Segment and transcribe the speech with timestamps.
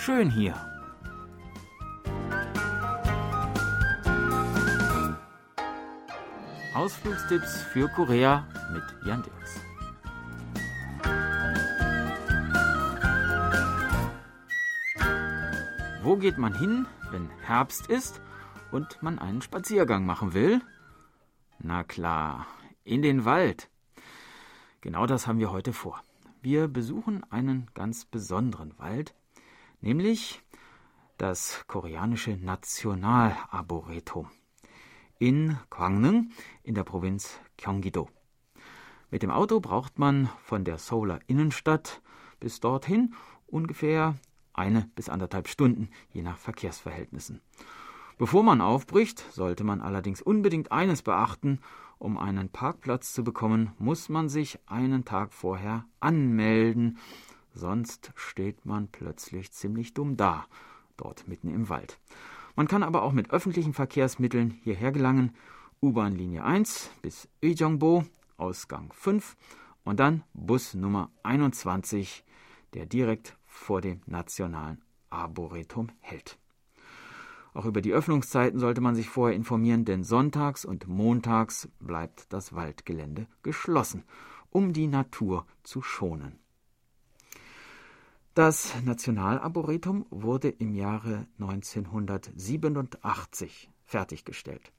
[0.00, 0.54] schön hier.
[6.74, 9.60] Ausflugstipps für Korea mit Jan Dirks.
[16.02, 18.22] Wo geht man hin, wenn Herbst ist
[18.72, 20.62] und man einen Spaziergang machen will?
[21.58, 22.46] Na klar,
[22.84, 23.68] in den Wald.
[24.80, 26.02] Genau das haben wir heute vor.
[26.40, 29.14] Wir besuchen einen ganz besonderen Wald,
[29.80, 30.42] nämlich
[31.16, 34.30] das koreanische Nationalarboretum
[35.18, 36.30] in Gwangnung
[36.62, 38.08] in der Provinz Gyeonggi-do.
[39.10, 42.00] Mit dem Auto braucht man von der Seouler Innenstadt
[42.38, 43.14] bis dorthin
[43.46, 44.16] ungefähr
[44.54, 47.40] eine bis anderthalb Stunden, je nach Verkehrsverhältnissen.
[48.18, 51.60] Bevor man aufbricht, sollte man allerdings unbedingt eines beachten,
[51.98, 56.98] um einen Parkplatz zu bekommen, muss man sich einen Tag vorher anmelden,
[57.54, 60.46] sonst steht man plötzlich ziemlich dumm da,
[60.96, 61.98] dort mitten im Wald.
[62.56, 65.34] Man kann aber auch mit öffentlichen Verkehrsmitteln hierher gelangen.
[65.82, 68.04] U-Bahn-Linie 1 bis Ujeongbo,
[68.36, 69.36] Ausgang 5
[69.84, 72.24] und dann Bus Nummer 21,
[72.74, 76.38] der direkt vor dem Nationalen Arboretum hält.
[77.52, 82.54] Auch über die Öffnungszeiten sollte man sich vorher informieren, denn sonntags und montags bleibt das
[82.54, 84.04] Waldgelände geschlossen,
[84.50, 86.38] um die Natur zu schonen.
[88.40, 94.72] Das Nationalarboretum wurde im Jahre 1987 fertiggestellt.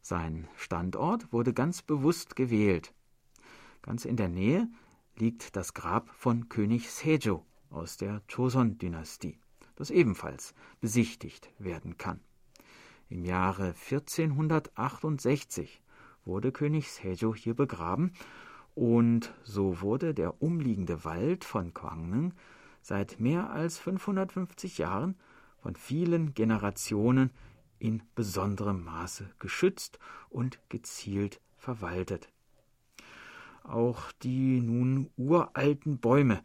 [0.00, 2.94] Sein Standort wurde ganz bewusst gewählt.
[3.82, 4.66] Ganz in der Nähe
[5.18, 9.36] liegt das Grab von König Sejo aus der Joseon-Dynastie,
[9.76, 12.20] das ebenfalls besichtigt werden kann.
[13.10, 15.82] Im Jahre 1468
[16.24, 18.14] wurde König Sejo hier begraben
[18.74, 22.32] und so wurde der umliegende Wald von Kwangnen
[22.82, 25.16] seit mehr als 550 Jahren
[25.58, 27.30] von vielen Generationen
[27.78, 29.98] in besonderem Maße geschützt
[30.28, 32.28] und gezielt verwaltet.
[33.62, 36.42] Auch die nun uralten Bäume,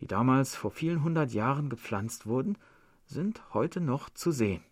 [0.00, 2.58] die damals vor vielen hundert Jahren gepflanzt wurden,
[3.06, 4.62] sind heute noch zu sehen.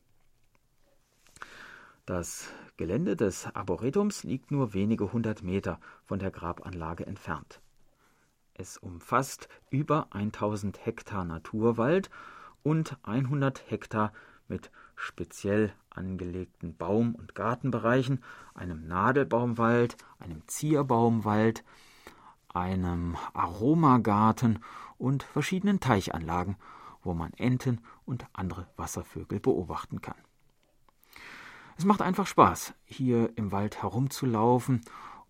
[2.07, 7.61] Das Gelände des Arboretums liegt nur wenige hundert Meter von der Grabanlage entfernt.
[8.55, 12.11] Es umfasst über 1000 Hektar Naturwald
[12.63, 14.13] und 100 Hektar
[14.49, 18.23] mit speziell angelegten Baum- und Gartenbereichen,
[18.55, 21.65] einem Nadelbaumwald, einem Zierbaumwald,
[22.49, 24.63] einem Aromagarten
[24.99, 26.57] und verschiedenen Teichanlagen,
[27.03, 30.17] wo man Enten und andere Wasservögel beobachten kann.
[31.77, 34.83] Es macht einfach Spaß, hier im Wald herumzulaufen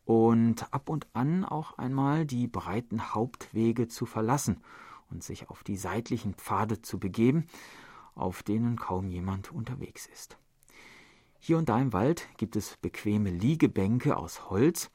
[0.05, 4.63] und ab und an auch einmal die breiten Hauptwege zu verlassen
[5.11, 7.47] und sich auf die seitlichen Pfade zu begeben,
[8.15, 10.37] auf denen kaum jemand unterwegs ist.
[11.39, 14.91] Hier und da im Wald gibt es bequeme Liegebänke aus Holz,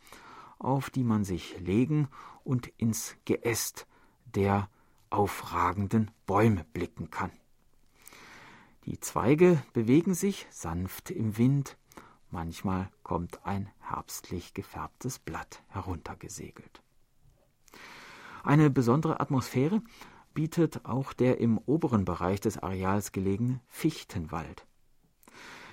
[0.60, 2.08] auf die man sich legen
[2.44, 3.86] und ins Geäst
[4.26, 4.70] der
[5.10, 7.32] aufragenden Bäume blicken kann.
[8.86, 11.78] Die Zweige bewegen sich sanft im Wind,
[12.30, 16.82] Manchmal kommt ein herbstlich gefärbtes Blatt heruntergesegelt.
[18.44, 19.82] Eine besondere Atmosphäre
[20.34, 24.68] bietet auch der im oberen Bereich des Areals gelegene Fichtenwald.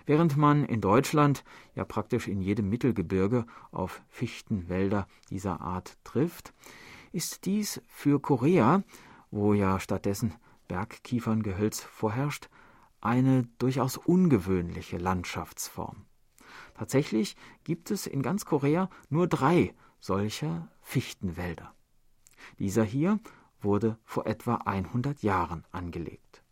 [0.06, 1.44] Während man in Deutschland
[1.74, 6.52] ja praktisch in jedem Mittelgebirge auf Fichtenwälder dieser Art trifft,
[7.12, 8.82] ist dies für Korea,
[9.30, 10.34] wo ja stattdessen
[10.68, 12.48] Bergkieferngehölz vorherrscht,
[13.00, 16.06] eine durchaus ungewöhnliche Landschaftsform.
[16.74, 21.74] Tatsächlich gibt es in ganz Korea nur drei solcher Fichtenwälder.
[22.58, 23.20] Dieser hier
[23.60, 26.42] wurde vor etwa 100 Jahren angelegt.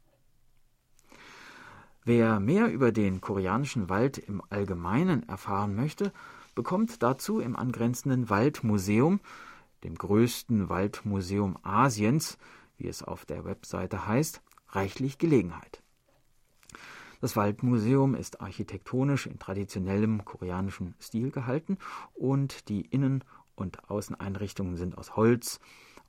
[2.04, 6.12] Wer mehr über den koreanischen Wald im Allgemeinen erfahren möchte,
[6.54, 9.20] bekommt dazu im angrenzenden Waldmuseum,
[9.84, 12.38] dem größten Waldmuseum Asiens,
[12.76, 15.81] wie es auf der Webseite heißt, reichlich Gelegenheit.
[17.22, 21.78] Das Waldmuseum ist architektonisch in traditionellem koreanischen Stil gehalten
[22.14, 23.22] und die Innen-
[23.54, 25.60] und Außeneinrichtungen sind aus Holz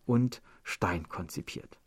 [0.07, 1.77] und Stein konzipiert.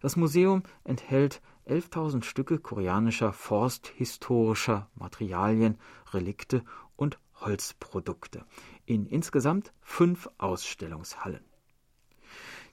[0.00, 5.78] Das Museum enthält 11.000 Stücke koreanischer forsthistorischer Materialien,
[6.12, 6.64] Relikte
[6.96, 8.44] und Holzprodukte
[8.86, 11.44] in insgesamt fünf Ausstellungshallen.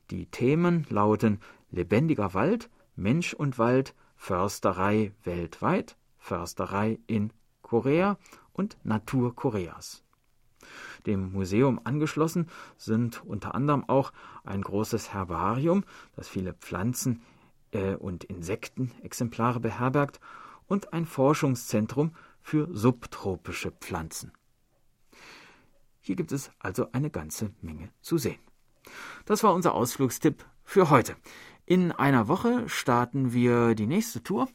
[0.10, 3.94] Die Themen lauten Lebendiger Wald, Mensch und Wald,
[4.26, 7.32] Försterei weltweit, Försterei in
[7.62, 8.18] Korea
[8.54, 10.04] und Natur Koreas.
[11.06, 14.12] Dem Museum angeschlossen sind unter anderem auch
[14.44, 15.84] ein großes Herbarium,
[16.16, 17.22] das viele Pflanzen
[17.70, 20.20] äh, und Insektenexemplare beherbergt
[20.66, 24.32] und ein Forschungszentrum für subtropische Pflanzen.
[26.02, 28.40] Hier gibt es also eine ganze Menge zu sehen.
[29.26, 31.16] Das war unser Ausflugstipp für heute.
[31.68, 34.48] In einer Woche starten wir die nächste Tour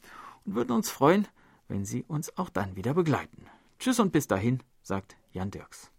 [0.45, 1.27] und würden uns freuen,
[1.67, 3.47] wenn Sie uns auch dann wieder begleiten.
[3.81, 5.91] Tschüss und bis dahin, sagt Jan Dirks.